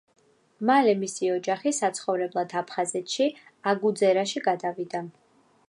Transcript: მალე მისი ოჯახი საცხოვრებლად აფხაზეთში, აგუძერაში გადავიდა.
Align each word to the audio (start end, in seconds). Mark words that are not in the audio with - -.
მალე 0.69 0.93
მისი 1.01 1.27
ოჯახი 1.33 1.73
საცხოვრებლად 1.79 2.57
აფხაზეთში, 2.63 3.29
აგუძერაში 3.73 4.43
გადავიდა. 4.51 5.03